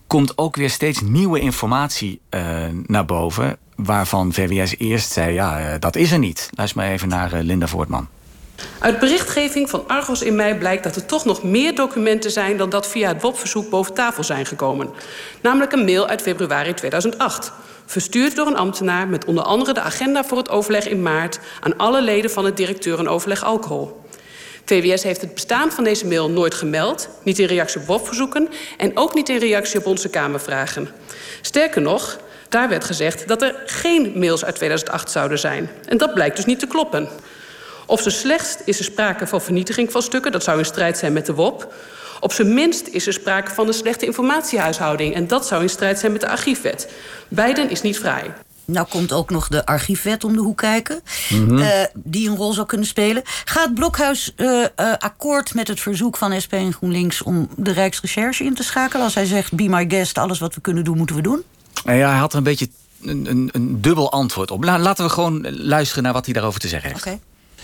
komt 0.08 0.38
ook 0.38 0.56
weer 0.56 0.70
steeds 0.70 1.00
nieuwe 1.00 1.40
informatie 1.40 2.20
uh, 2.30 2.40
naar 2.86 3.04
boven... 3.04 3.58
waarvan 3.76 4.32
VWS 4.32 4.74
eerst 4.78 5.12
zei, 5.12 5.32
ja, 5.32 5.60
uh, 5.60 5.74
dat 5.78 5.96
is 5.96 6.12
er 6.12 6.18
niet. 6.18 6.50
Luister 6.54 6.80
maar 6.80 6.90
even 6.90 7.08
naar 7.08 7.34
uh, 7.34 7.40
Linda 7.42 7.66
Voortman. 7.66 8.08
Uit 8.78 8.98
berichtgeving 8.98 9.70
van 9.70 9.84
Argos 9.86 10.22
in 10.22 10.34
mei 10.34 10.54
blijkt 10.54 10.82
dat 10.82 10.96
er 10.96 11.06
toch 11.06 11.24
nog 11.24 11.42
meer 11.42 11.74
documenten 11.74 12.30
zijn 12.30 12.56
dan 12.56 12.70
dat 12.70 12.86
via 12.88 13.08
het 13.08 13.22
WOP-verzoek 13.22 13.70
boven 13.70 13.94
tafel 13.94 14.24
zijn 14.24 14.46
gekomen. 14.46 14.90
Namelijk 15.42 15.72
een 15.72 15.84
mail 15.84 16.06
uit 16.06 16.22
februari 16.22 16.74
2008. 16.74 17.52
Verstuurd 17.86 18.36
door 18.36 18.46
een 18.46 18.56
ambtenaar 18.56 19.08
met 19.08 19.24
onder 19.24 19.44
andere 19.44 19.72
de 19.72 19.80
agenda 19.80 20.24
voor 20.24 20.38
het 20.38 20.50
overleg 20.50 20.88
in 20.88 21.02
maart 21.02 21.40
aan 21.60 21.76
alle 21.76 22.02
leden 22.02 22.30
van 22.30 22.44
het 22.44 22.56
directeurenoverleg 22.56 23.44
alcohol. 23.44 24.00
VWS 24.68 25.02
heeft 25.02 25.20
het 25.20 25.34
bestaan 25.34 25.72
van 25.72 25.84
deze 25.84 26.06
mail 26.06 26.30
nooit 26.30 26.54
gemeld, 26.54 27.08
niet 27.22 27.38
in 27.38 27.46
reactie 27.46 27.80
op 27.80 27.86
WOP-verzoeken 27.86 28.48
en 28.76 28.96
ook 28.96 29.14
niet 29.14 29.28
in 29.28 29.38
reactie 29.38 29.78
op 29.78 29.86
onze 29.86 30.08
Kamervragen. 30.08 30.88
Sterker 31.40 31.80
nog, 31.82 32.18
daar 32.48 32.68
werd 32.68 32.84
gezegd 32.84 33.28
dat 33.28 33.42
er 33.42 33.62
geen 33.66 34.12
mails 34.14 34.44
uit 34.44 34.54
2008 34.54 35.10
zouden 35.10 35.38
zijn. 35.38 35.70
En 35.86 35.96
dat 35.96 36.14
blijkt 36.14 36.36
dus 36.36 36.44
niet 36.44 36.58
te 36.58 36.66
kloppen. 36.66 37.08
Op 37.86 38.00
zijn 38.00 38.14
slechtst 38.14 38.62
is 38.64 38.78
er 38.78 38.84
sprake 38.84 39.26
van 39.26 39.40
vernietiging 39.40 39.92
van 39.92 40.02
stukken, 40.02 40.32
dat 40.32 40.44
zou 40.44 40.58
in 40.58 40.64
strijd 40.64 40.98
zijn 40.98 41.12
met 41.12 41.26
de 41.26 41.34
WOP. 41.34 41.74
Op 42.20 42.32
zijn 42.32 42.54
minst 42.54 42.86
is 42.86 43.06
er 43.06 43.12
sprake 43.12 43.50
van 43.50 43.66
een 43.66 43.74
slechte 43.74 44.06
informatiehuishouding 44.06 45.14
en 45.14 45.26
dat 45.26 45.46
zou 45.46 45.62
in 45.62 45.68
strijd 45.68 45.98
zijn 45.98 46.12
met 46.12 46.20
de 46.20 46.28
archiefwet. 46.28 46.92
Beiden 47.28 47.70
is 47.70 47.82
niet 47.82 47.98
vrij. 47.98 48.32
Nou 48.72 48.86
komt 48.88 49.12
ook 49.12 49.30
nog 49.30 49.48
de 49.48 49.66
archiefwet 49.66 50.24
om 50.24 50.32
de 50.32 50.40
hoek 50.40 50.56
kijken. 50.56 51.00
Mhm. 51.28 51.58
eh, 51.58 51.84
die 51.94 52.28
een 52.30 52.36
rol 52.36 52.52
zou 52.52 52.66
kunnen 52.66 52.86
spelen. 52.86 53.22
Gaat 53.44 53.74
Blokhuis 53.74 54.32
eh, 54.36 54.64
eh, 54.64 54.68
akkoord 54.98 55.54
met 55.54 55.68
het 55.68 55.80
verzoek 55.80 56.16
van 56.16 56.40
SP 56.44 56.52
en 56.52 56.72
GroenLinks... 56.72 57.22
om 57.22 57.48
de 57.56 57.72
Rijksrecherche 57.72 58.44
in 58.44 58.54
te 58.54 58.62
schakelen? 58.62 59.04
Als 59.04 59.14
hij 59.14 59.24
zegt, 59.24 59.52
be 59.54 59.68
my 59.68 59.84
guest, 59.88 60.18
alles 60.18 60.38
wat 60.38 60.54
we 60.54 60.60
kunnen 60.60 60.84
doen, 60.84 60.96
moeten 60.96 61.16
we 61.16 61.22
doen? 61.22 61.42
Nou 61.84 61.98
ja, 61.98 62.08
hij 62.10 62.18
had 62.18 62.32
er 62.32 62.38
een 62.38 62.44
beetje 62.44 62.68
een, 63.02 63.26
een, 63.30 63.48
een 63.52 63.80
dubbel 63.80 64.12
antwoord 64.12 64.50
op. 64.50 64.64
La- 64.64 64.78
laten 64.78 65.04
we 65.04 65.10
gewoon 65.10 65.46
luisteren 65.58 66.02
naar 66.02 66.12
wat 66.12 66.24
hij 66.24 66.34
daarover 66.34 66.60
te 66.60 66.68
zeggen 66.68 66.90
heeft. 66.90 67.06
Oké. 67.06 67.18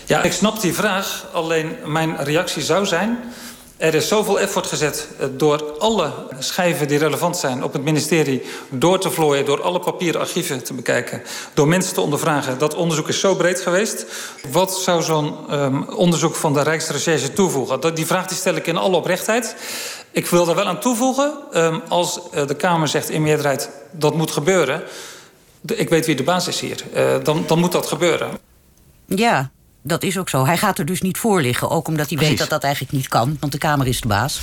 Ja, 0.05 0.23
ik 0.23 0.31
snap 0.31 0.61
die 0.61 0.73
vraag. 0.73 1.25
Alleen 1.33 1.75
mijn 1.85 2.23
reactie 2.23 2.63
zou 2.63 2.85
zijn... 2.85 3.17
er 3.77 3.93
is 3.93 4.07
zoveel 4.07 4.39
effort 4.39 4.67
gezet 4.67 5.07
eh, 5.19 5.27
door 5.31 5.77
alle 5.79 6.11
schijven 6.39 6.87
die 6.87 6.97
relevant 6.97 7.37
zijn... 7.37 7.63
op 7.63 7.73
het 7.73 7.83
ministerie 7.83 8.41
door 8.69 8.99
te 8.99 9.11
vlooien... 9.11 9.45
door 9.45 9.61
alle 9.61 9.79
papieren 9.79 10.21
archieven 10.21 10.63
te 10.63 10.73
bekijken... 10.73 11.21
door 11.53 11.67
mensen 11.67 11.93
te 11.93 12.01
ondervragen. 12.01 12.57
Dat 12.57 12.75
onderzoek 12.75 13.07
is 13.07 13.19
zo 13.19 13.35
breed 13.35 13.61
geweest. 13.61 14.05
Wat 14.51 14.79
zou 14.79 15.01
zo'n 15.01 15.35
ehm, 15.49 15.81
onderzoek 15.81 16.35
van 16.35 16.53
de 16.53 16.61
Rijksrecherche 16.61 17.33
toevoegen? 17.33 17.95
Die 17.95 18.05
vraag 18.05 18.27
die 18.27 18.37
stel 18.37 18.55
ik 18.55 18.67
in 18.67 18.77
alle 18.77 18.95
oprechtheid. 18.95 19.55
Ik 20.11 20.27
wil 20.27 20.45
daar 20.45 20.55
wel 20.55 20.67
aan 20.67 20.79
toevoegen... 20.79 21.33
ehm, 21.51 21.79
als 21.87 22.19
eh, 22.31 22.47
de 22.47 22.55
Kamer 22.55 22.87
zegt 22.87 23.09
in 23.09 23.21
meerderheid 23.21 23.69
dat 23.91 24.15
moet 24.15 24.31
gebeuren... 24.31 24.83
ik 25.65 25.89
weet 25.89 26.05
wie 26.05 26.15
de 26.15 26.23
baas 26.23 26.47
is 26.47 26.59
hier. 26.59 26.83
Eh, 26.93 27.15
dan, 27.23 27.43
dan 27.47 27.59
moet 27.59 27.71
dat 27.71 27.87
gebeuren. 27.87 28.29
Ja, 29.05 29.51
dat 29.87 30.03
is 30.03 30.17
ook 30.17 30.29
zo. 30.29 30.45
Hij 30.45 30.57
gaat 30.57 30.79
er 30.79 30.85
dus 30.85 31.01
niet 31.01 31.17
voor 31.17 31.41
liggen. 31.41 31.69
Ook 31.69 31.87
omdat 31.87 32.09
hij 32.09 32.17
weet 32.17 32.37
dat 32.37 32.49
dat 32.49 32.63
eigenlijk 32.63 32.93
niet 32.93 33.07
kan. 33.07 33.37
Want 33.39 33.51
de 33.51 33.57
Kamer 33.57 33.87
is 33.87 34.01
de 34.01 34.07
baas. 34.07 34.39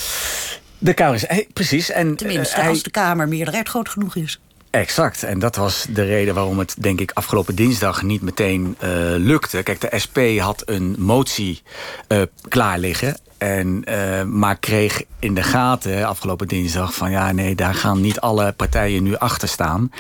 De 0.79 0.95
Kamer 0.95 1.15
is... 1.15 1.45
precies. 1.53 1.91
En, 1.91 2.17
Tenminste, 2.17 2.55
eh, 2.55 2.61
hij- 2.61 2.69
als 2.69 2.83
de 2.83 2.91
Kamer 2.91 3.29
meerderheid 3.29 3.69
groot 3.69 3.89
genoeg 3.89 4.17
is. 4.17 4.41
Exact. 4.71 5.23
En 5.23 5.39
dat 5.39 5.57
was 5.57 5.87
de 5.89 6.05
reden 6.05 6.35
waarom 6.35 6.59
het, 6.59 6.75
denk 6.79 7.01
ik, 7.01 7.11
afgelopen 7.15 7.55
dinsdag 7.55 8.03
niet 8.03 8.23
meteen 8.23 8.77
eh, 8.79 8.89
lukte. 9.17 9.63
Kijk, 9.63 9.81
de 9.81 9.99
SP 10.05 10.19
had 10.39 10.63
een 10.65 10.95
motie 10.99 11.63
eh, 12.09 12.23
klaar 12.49 12.79
liggen. 12.79 13.17
En, 13.39 13.83
eh, 13.85 14.23
maar 14.23 14.57
kreeg 14.59 15.03
in 15.19 15.35
de 15.35 15.43
gaten 15.43 16.07
afgelopen 16.07 16.49
dinsdag 16.49 16.95
van 16.95 17.11
ja, 17.11 17.33
nee, 17.33 17.55
daar 17.55 17.75
gaan 17.75 18.01
niet 18.01 18.21
alle 18.21 18.53
partijen 18.53 19.03
nu 19.03 19.17
achter 19.17 19.49
staan. 19.49 19.91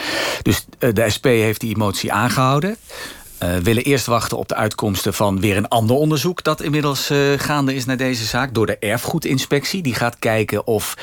Dus 0.42 0.64
de 0.78 1.10
SP 1.14 1.24
heeft 1.24 1.60
die 1.60 1.76
motie 1.76 2.12
aangehouden. 2.12 2.76
Eh 3.42 3.56
willen 3.56 3.82
eerst 3.82 4.06
wachten 4.06 4.38
op 4.38 4.48
de 4.48 4.54
uitkomsten 4.54 5.14
van 5.14 5.40
weer 5.40 5.56
een 5.56 5.68
ander 5.68 5.96
onderzoek... 5.96 6.42
dat 6.42 6.60
inmiddels 6.62 7.10
eh, 7.10 7.18
gaande 7.36 7.74
is 7.74 7.84
naar 7.84 7.96
deze 7.96 8.24
zaak 8.24 8.54
door 8.54 8.66
de 8.66 8.78
erfgoedinspectie. 8.78 9.82
Die 9.82 9.94
gaat 9.94 10.16
kijken 10.18 10.66
of 10.66 10.94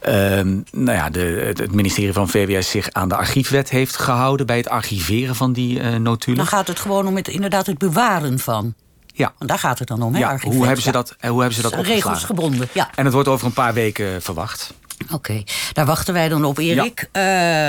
ehm, 0.00 0.60
nou 0.72 0.96
ja, 0.96 1.10
de, 1.10 1.20
het- 1.56 1.72
ministerie 1.72 2.12
van 2.12 2.28
VWS 2.28 2.70
zich 2.70 2.90
aan 2.92 3.08
de 3.08 3.16
archiefwet 3.16 3.70
heeft 3.70 3.96
gehouden... 3.96 4.46
bij 4.46 4.56
het 4.56 4.68
archiveren 4.68 5.34
van 5.34 5.52
die 5.52 5.80
eh 5.80 5.94
notulen. 5.96 6.36
Dan 6.38 6.46
gaat 6.46 6.66
het 6.66 6.80
gewoon 6.80 7.06
om 7.06 7.16
het, 7.16 7.28
inderdaad 7.28 7.66
het 7.66 7.78
bewaren 7.78 8.38
van. 8.38 8.74
Ja. 9.06 9.32
Want 9.38 9.50
daar 9.50 9.58
gaat 9.58 9.78
het 9.78 9.88
dan 9.88 10.02
om, 10.02 10.12
hè? 10.14 10.18
Ja, 10.20 10.38
hoe 10.42 10.64
hebben 10.64 10.82
ze 10.82 10.88
Ja. 10.88 10.92
dat, 10.94 11.16
hoe 11.20 11.38
hebben 11.38 11.54
ze 11.54 11.62
dat 11.62 11.72
Aan 11.72 11.78
regels 11.82 11.96
opgeslagen? 12.04 12.26
gebonden, 12.26 12.68
ja. 12.72 12.90
En 12.94 13.04
het 13.04 13.14
wordt 13.14 13.28
over 13.28 13.46
een 13.46 13.52
paar 13.52 13.74
weken 13.74 14.22
verwacht. 14.22 14.72
Oké, 15.12 15.42
daar 15.72 15.86
wachten 15.86 16.14
wij 16.14 16.28
dan 16.28 16.44
op, 16.44 16.58
Erik. 16.58 17.08
Eh, 17.12 17.68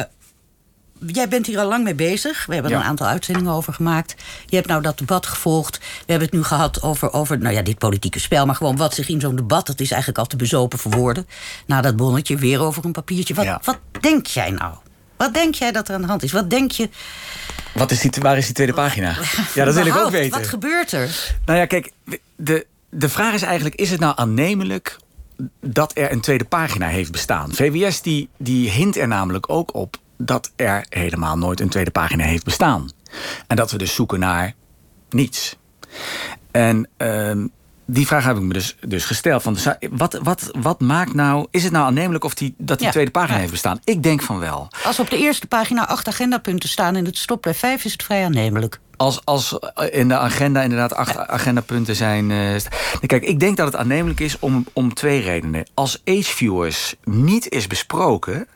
jij 1.06 1.27
bent 1.27 1.46
hier 1.46 1.60
al 1.60 1.68
lang 1.68 1.84
mee 1.84 1.96
bezig. 1.96 2.46
We 2.46 2.54
hebben 2.54 2.72
er 2.72 2.77
Ja. 2.77 2.84
een 2.84 2.89
aantal 2.89 3.08
uitzendingen 3.08 3.51
over 3.54 3.74
gemaakt. 3.74 4.16
Je 4.46 4.56
hebt 4.56 4.68
nou 4.68 4.82
dat 4.82 4.98
debat 4.98 5.25
gevolgd. 5.25 5.77
We 5.77 5.84
hebben 6.12 6.27
het 6.27 6.38
nu 6.38 6.44
gehad 6.44 6.82
over, 6.82 7.13
over 7.13 7.38
nou 7.39 7.54
ja, 7.56 7.62
dit 7.62 7.77
politieke 7.77 8.20
spel... 8.20 8.46
maar 8.46 8.56
gewoon 8.56 8.75
wat 8.77 8.94
zich 8.94 9.10
in 9.10 9.20
zo'n 9.20 9.36
debat... 9.36 9.68
dat 9.68 9.80
is 9.80 9.89
eigenlijk 9.92 10.20
al 10.20 10.25
te 10.27 10.36
bezopen 10.36 10.80
voor 10.80 10.92
woorden. 10.92 11.27
Na 11.66 11.82
dat 11.82 11.96
bonnetje, 11.96 12.36
weer 12.38 12.62
over 12.62 12.86
een 12.86 12.92
papiertje. 12.92 13.34
Wat, 13.34 13.46
Ja. 13.46 13.62
wat 13.63 13.80
denk 14.00 14.25
jij 14.25 14.50
nou? 14.51 14.75
Wat 15.18 15.34
denk 15.34 15.56
jij 15.56 15.72
dat 15.72 15.88
er 15.88 15.94
aan 15.96 16.01
de 16.01 16.08
hand 16.08 16.24
is? 16.24 16.32
Wat 16.32 16.50
denk 16.50 16.72
je... 16.72 16.89
Wat 17.74 17.92
is 17.92 18.00
die, 18.00 18.12
waar 18.22 18.38
is 18.38 18.46
die 18.46 18.54
tweede 18.54 18.74
pagina? 18.74 19.16
Ja, 19.56 19.66
dat 19.66 19.74
wil 19.74 19.86
ik 19.86 19.96
ook 19.96 20.10
weten. 20.10 20.39
Wat 20.39 20.48
gebeurt 20.48 20.92
er? 20.92 21.36
Nou 21.46 21.60
ja, 21.60 21.66
kijk, 21.66 21.92
de, 22.36 22.66
de 22.89 23.10
vraag 23.10 23.34
is 23.34 23.42
eigenlijk... 23.42 23.75
is 23.75 23.89
het 23.92 24.00
nou 24.00 24.13
aannemelijk 24.18 24.98
dat 25.62 25.92
er 25.98 26.12
een 26.12 26.22
tweede 26.22 26.44
pagina 26.44 26.88
heeft 26.88 27.12
bestaan? 27.12 27.54
VWS 27.54 28.01
die, 28.01 28.30
die 28.38 28.70
hint 28.70 28.98
er 28.98 29.08
namelijk 29.08 29.50
ook 29.50 29.74
op... 29.75 29.98
dat 30.18 30.52
er 30.56 30.86
helemaal 30.90 31.38
nooit 31.38 31.60
een 31.60 31.70
tweede 31.70 31.92
pagina 31.92 32.24
heeft 32.24 32.44
bestaan. 32.44 32.90
En 33.48 33.56
dat 33.56 33.72
we 33.72 33.78
dus 33.78 33.96
zoeken 33.96 34.20
naar 34.20 34.54
niets. 35.10 35.58
En 36.52 36.90
ehm, 36.98 37.48
die 37.86 38.08
vraag 38.08 38.24
heb 38.26 38.36
ik 38.38 38.42
me 38.42 38.54
dus, 38.54 38.76
dus 38.88 39.06
gesteld. 39.06 39.42
Van, 39.44 39.58
wat, 39.92 40.20
wat, 40.24 40.50
wat 40.60 40.80
maakt 40.80 41.14
nou... 41.14 41.48
is 41.52 41.64
het 41.64 41.72
nou 41.72 41.86
aannemelijk 41.86 42.24
of 42.24 42.34
die, 42.34 42.54
dat 42.58 42.78
die 42.78 42.86
Ja. 42.86 42.92
tweede 42.94 43.12
pagina 43.12 43.34
Ja. 43.34 43.40
heeft 43.40 43.52
bestaan? 43.52 43.80
Ik 43.84 44.04
denk 44.04 44.22
van 44.22 44.40
wel. 44.40 44.68
Als 44.84 45.00
op 45.00 45.10
de 45.10 45.18
eerste 45.18 45.48
pagina 45.48 45.88
acht 45.88 46.08
agendapunten 46.08 46.70
staan... 46.70 46.96
en 46.96 47.06
het 47.06 47.18
stopt 47.18 47.42
bij 47.42 47.54
vijf, 47.54 47.86
is 47.86 47.92
het 47.92 48.04
vrij 48.04 48.24
aannemelijk. 48.26 48.80
Als, 48.98 49.26
als 49.26 49.60
in 49.92 50.08
de 50.08 50.18
agenda 50.18 50.62
inderdaad 50.62 50.94
acht 50.96 51.18
agendapunten 51.18 51.96
zijn. 51.96 52.32
eh, 52.32 52.56
Kijk, 53.06 53.24
ik 53.24 53.40
denk 53.40 53.58
dat 53.58 53.66
het 53.66 53.76
aannemelijk 53.76 54.20
is 54.20 54.40
om, 54.40 54.66
om 54.74 54.94
twee 54.94 55.22
redenen. 55.22 55.66
Als 55.74 56.02
Age-viewers 56.06 56.96
niet 57.04 57.50
is 57.50 57.68
besproken. 57.68 58.48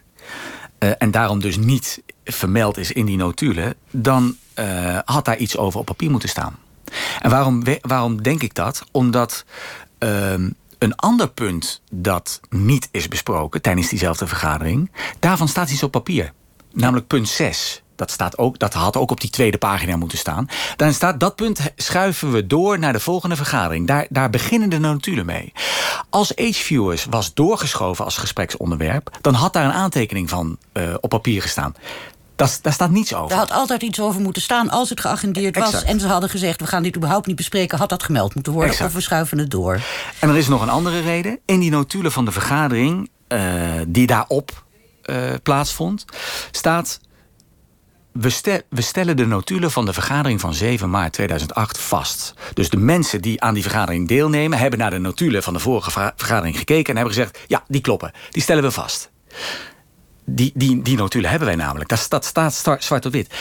Eh, 0.81 0.89
en 0.97 1.11
daarom 1.11 1.39
dus 1.39 1.57
niet 1.57 2.01
vermeld 2.23 2.77
is 2.77 2.91
in 2.91 3.05
die 3.05 3.17
notulen. 3.17 3.75
dan 3.91 4.35
eh, 4.53 4.97
had 5.05 5.25
daar 5.25 5.38
iets 5.38 5.57
over 5.57 5.79
op 5.79 5.85
papier 5.85 6.11
moeten 6.11 6.29
staan. 6.29 6.55
En 7.19 7.29
waarom, 7.29 7.63
waarom 7.81 8.21
denk 8.21 8.41
ik 8.41 8.55
dat? 8.55 8.83
Omdat. 8.91 9.45
ehm, 9.97 10.50
een 10.77 10.95
ander 10.95 11.29
punt 11.29 11.81
dat 11.91 12.39
niet 12.50 12.89
is 12.91 13.07
besproken 13.07 13.61
tijdens 13.61 13.89
diezelfde 13.89 14.27
vergadering, 14.27 14.91
daarvan 15.19 15.47
staat 15.47 15.71
iets 15.71 15.83
op 15.83 15.91
papier. 15.91 16.33
Namelijk 16.73 17.07
punt 17.07 17.29
6. 17.29 17.80
Dat, 18.01 18.12
staat 18.12 18.38
ook, 18.38 18.60
dat 18.60 18.74
had 18.74 18.98
ook 18.98 19.12
op 19.12 19.22
die 19.22 19.29
tweede 19.29 19.58
pagina 19.58 19.96
moeten 19.96 20.17
staan. 20.17 20.48
Daarin 20.75 20.96
staat 20.96 21.20
dat 21.20 21.36
punt 21.36 21.60
schuiven 21.75 22.31
we 22.31 22.48
door 22.48 22.79
naar 22.79 22.93
de 22.93 23.00
volgende 23.00 23.36
vergadering. 23.36 23.88
Daar, 23.88 24.05
daar 24.10 24.29
beginnen 24.29 24.70
de 24.70 24.79
notulen 24.79 25.25
mee. 25.25 25.53
Als 26.10 26.36
Age-viewers 26.36 27.05
was 27.10 27.34
doorgeschoven 27.34 28.05
als 28.05 28.17
gespreksonderwerp, 28.17 29.17
dan 29.22 29.34
had 29.34 29.53
daar 29.53 29.65
een 29.65 29.72
aantekening 29.72 30.29
van 30.29 30.58
eh, 30.72 30.93
op 31.00 31.10
papier 31.10 31.41
gestaan. 31.41 31.75
Dat, 32.36 32.60
daar 32.62 32.74
staat 32.74 32.89
niets 32.89 33.13
over. 33.13 33.31
Er 33.31 33.38
had 33.38 33.51
altijd 33.51 33.81
iets 33.81 34.00
over 34.00 34.22
moeten 34.22 34.41
staan 34.41 34.70
als 34.70 34.89
het 34.89 35.00
geagendeerd 35.00 35.58
was. 35.58 35.84
En 35.84 36.00
ze 36.00 36.08
hadden 36.08 36.29
gezegd, 36.29 36.60
we 36.60 36.67
gaan 36.67 36.84
dit 36.84 36.96
überhaupt 36.96 37.27
niet 37.27 37.36
bespreken. 37.36 37.77
Had 37.77 37.89
dat 37.89 38.03
gemeld 38.03 38.34
moeten 38.34 38.53
worden 38.53 38.72
Exact. 38.72 38.89
of 38.89 38.96
we 38.96 39.01
schuiven 39.01 39.38
het 39.38 39.51
door. 39.51 39.81
En 40.20 40.29
er 40.29 40.38
is 40.38 40.48
nog 40.48 40.62
een 40.62 40.70
andere 40.70 41.01
reden. 41.01 41.39
In 41.46 41.60
die 41.60 41.72
notulen 41.72 42.12
van 42.12 42.25
de 42.25 42.31
vergadering 42.31 43.10
eh, 43.27 43.41
die 43.88 44.08
daarop 44.08 44.63
eh, 45.01 45.17
plaatsvond, 45.43 46.05
staat. 46.51 47.00
We, 48.12 48.63
we 48.70 48.82
stellen 48.82 49.18
de 49.18 49.25
notulen 49.25 49.72
van 49.72 49.86
de 49.86 49.94
vergadering 49.94 50.39
van 50.41 50.53
7 50.53 50.89
maart 50.89 51.13
2008 51.13 51.77
vast. 51.77 52.34
Dus 52.53 52.70
de 52.70 52.77
mensen 52.77 53.22
die 53.22 53.41
aan 53.41 53.53
die 53.53 53.63
vergadering 53.63 54.08
deelnemen, 54.08 54.58
hebben 54.58 54.80
naar 54.80 54.89
de 54.89 54.98
notulen 54.98 55.44
van 55.44 55.53
de 55.53 55.60
vorige 55.60 55.91
verga- 55.91 56.13
vergadering 56.15 56.58
gekeken 56.58 56.89
en 56.89 56.96
hebben 56.96 57.13
gezegd: 57.15 57.39
ja, 57.48 57.63
die 57.68 57.82
kloppen, 57.82 58.12
die 58.30 58.41
stellen 58.41 58.63
we 58.63 58.72
vast. 58.72 59.10
Die, 60.25 60.51
die, 60.56 60.82
die 60.82 60.98
notulen 60.98 61.30
hebben 61.30 61.48
wij 61.48 61.58
namelijk. 61.58 61.89
Dat, 61.89 62.06
dat 62.10 62.25
staat 62.25 62.53
sta- 62.53 62.80
zwart 62.80 63.06
op 63.06 63.12
wit. 63.12 63.34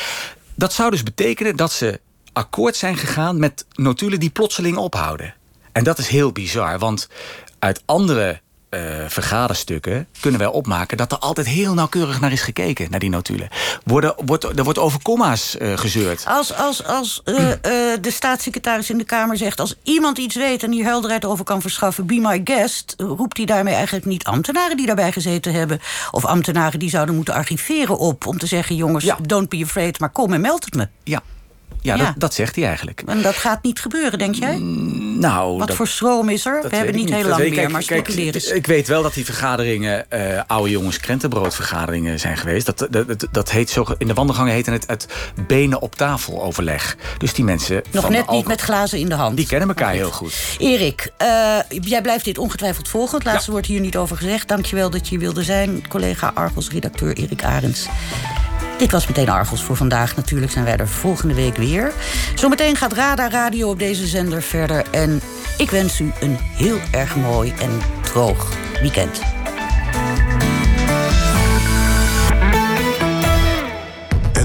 Dat 0.55 0.73
zou 0.73 0.91
dus 0.91 1.03
betekenen 1.03 1.57
dat 1.57 1.73
ze 1.73 2.01
akkoord 2.33 2.77
zijn 2.77 2.97
gegaan 2.97 3.39
met 3.39 3.67
notulen 3.75 4.21
die 4.21 4.31
plotseling 4.31 4.77
ophouden. 4.77 5.35
En 5.73 5.85
dat 5.85 5.99
is 5.99 6.09
heel 6.09 6.33
bizar, 6.33 6.79
want 6.79 7.09
uit 7.59 7.83
andere 7.87 8.41
eh, 8.71 8.81
vergaderstukken 9.09 10.09
kunnen 10.21 10.41
wij 10.41 10.49
opmaken 10.49 10.97
dat 10.97 11.13
er 11.13 11.19
altijd 11.19 11.47
heel 11.47 11.75
nauwkeurig 11.75 12.21
naar 12.21 12.33
is 12.33 12.43
gekeken, 12.43 12.91
naar 12.91 13.01
die 13.01 13.11
notulen. 13.11 13.49
Worden, 13.85 14.15
wordt, 14.25 14.45
er 14.45 14.65
wordt 14.65 14.79
over 14.79 15.03
comma's 15.03 15.57
eh, 15.57 15.79
gezeurd. 15.79 16.25
Als, 16.27 16.55
als, 16.55 16.85
als 16.85 17.21
eh, 17.25 17.33
de 18.01 18.11
staatssecretaris 18.11 18.91
in 18.91 18.99
de 18.99 19.05
Kamer 19.05 19.37
zegt... 19.37 19.61
als 19.61 19.75
iemand 19.83 20.19
iets 20.19 20.35
weet 20.35 20.63
en 20.63 20.73
hier 20.73 20.85
helderheid 20.85 21.25
over 21.25 21.45
kan 21.45 21.61
verschaffen... 21.61 22.07
be 22.07 22.19
my 22.21 22.41
guest, 22.45 22.95
roept 22.97 23.37
hij 23.37 23.47
daarmee 23.47 23.75
eigenlijk 23.75 24.07
niet 24.07 24.25
ambtenaren 24.25 24.77
die 24.77 24.87
daarbij 24.87 25.13
gezeten 25.13 25.53
hebben... 25.53 25.81
of 26.11 26.25
ambtenaren 26.25 26.79
die 26.79 26.91
zouden 26.91 27.15
moeten 27.15 27.35
archiveren 27.35 27.99
op... 27.99 28.27
om 28.27 28.39
te 28.39 28.47
zeggen, 28.47 28.77
jongens, 28.77 29.05
Ja. 29.05 29.19
don't 29.23 29.49
be 29.49 29.61
afraid, 29.63 30.01
maar 30.01 30.11
kom 30.11 30.33
en 30.33 30.41
meld 30.41 30.65
het 30.65 30.75
me. 30.75 30.89
Ja, 31.05 31.23
ja, 31.81 31.95
Ja. 31.95 32.05
Dat, 32.05 32.15
dat 32.17 32.35
zegt 32.35 32.57
hij 32.57 32.67
eigenlijk. 32.67 33.03
En 33.07 33.23
dat 33.23 33.35
gaat 33.35 33.63
niet 33.63 33.81
gebeuren, 33.81 34.19
denk 34.19 34.35
jij? 34.35 34.59
Nou, 34.59 35.59
Wat 35.59 35.67
dat- 35.69 35.77
voor 35.77 35.89
stroom 35.89 36.29
is 36.29 36.47
er? 36.47 36.63
We 36.71 36.77
hebben 36.77 36.95
niet 36.95 37.11
heel 37.15 37.29
lang 37.29 37.41
meer, 37.41 37.53
Kijk, 37.53 37.71
maar 37.71 37.83
eens. 38.17 38.47
Ik 38.51 38.67
weet 38.67 38.89
wel 38.89 39.03
dat 39.03 39.15
die 39.15 39.25
vergaderingen 39.25 40.11
eh, 40.11 40.41
oude 40.47 40.71
jongens 40.71 40.99
krentenbroodvergaderingen 41.01 42.19
zijn 42.21 42.37
geweest. 42.37 42.67
Dat, 42.67 42.79
dat, 42.79 43.09
dat, 43.09 43.27
dat 43.31 43.51
heet 43.51 43.71
zo, 43.71 43.85
in 43.99 44.07
de 44.07 44.15
wandelgangen 44.15 44.53
heette 44.53 44.71
het 44.71 44.85
het 44.87 45.07
benen 45.47 45.81
op 45.81 45.95
tafel 45.95 46.43
overleg. 46.43 46.97
Dus 47.19 47.33
die 47.35 47.45
mensen. 47.45 47.83
Nog 47.91 48.03
van 48.03 48.13
net 48.13 48.31
niet 48.31 48.47
met 48.47 48.61
glazen 48.61 48.99
in 48.99 49.09
de 49.09 49.15
hand. 49.15 49.37
Die 49.37 49.47
kennen 49.47 49.69
elkaar 49.69 49.93
heel 49.93 50.11
goed. 50.11 50.35
Erik, 50.59 51.13
eh, 51.17 51.59
jij 51.81 52.03
blijft 52.03 52.25
dit 52.25 52.39
ongetwijfeld 52.39 52.89
volgen. 52.89 53.19
Het 53.19 53.27
laatste 53.27 53.51
wordt 53.51 53.67
hier 53.67 53.81
niet 53.81 53.97
over 53.97 54.17
gezegd. 54.17 54.49
Dankjewel 54.49 54.91
dat 54.91 55.05
je 55.05 55.11
hier 55.11 55.19
wilde 55.19 55.43
zijn. 55.43 55.89
Collega 55.89 56.31
Argos-redacteur 56.35 57.17
Erik 57.17 57.45
Arends. 57.45 57.87
Dit 58.81 58.91
was 58.91 59.07
meteen 59.07 59.29
Argos 59.29 59.63
voor 59.63 59.77
vandaag. 59.77 60.17
Natuurlijk 60.17 60.53
zijn 60.53 60.65
wij 60.65 60.77
er 60.77 60.89
volgende 60.89 61.35
week 61.35 61.57
weer. 61.57 61.93
Zometeen 62.35 62.77
gaat 62.77 62.93
Radar 62.93 63.31
Radio 63.31 63.71
op 63.71 63.79
deze 63.79 64.07
zender 64.07 64.43
verder. 64.43 64.85
En 64.91 65.21
ik 65.59 65.71
wens 65.71 66.01
u 66.01 66.13
een 66.21 66.37
heel 66.41 66.79
erg 66.91 67.17
mooi 67.17 67.53
en 67.59 67.71
droog 68.03 68.53
weekend. 68.81 69.21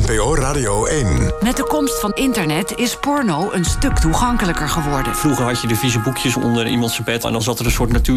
NPO 0.07 0.35
Radio 0.35 0.85
1. 0.85 1.33
Met 1.41 1.57
de 1.57 1.63
komst 1.63 1.99
van 1.99 2.13
internet 2.13 2.73
is 2.75 2.95
porno 2.95 3.51
een 3.51 3.65
stuk 3.65 3.97
toegankelijker 3.97 4.69
geworden. 4.69 5.15
Vroeger 5.15 5.45
had 5.45 5.61
je 5.61 5.67
de 5.67 5.75
vieze 5.75 5.99
boekjes 5.99 6.35
onder 6.35 6.67
iemand 6.67 6.91
zijn 6.91 7.03
bed 7.05 7.23
en 7.23 7.31
dan 7.31 7.41
zat 7.41 7.59
er 7.59 7.65
een 7.65 7.71
soort 7.71 7.91
natuur 7.91 8.13